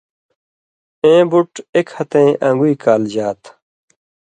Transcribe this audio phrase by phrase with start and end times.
[1.03, 3.51] اېں بُٹ اېک ہتَیں اَن٘گُوئ کالژا تھہ۔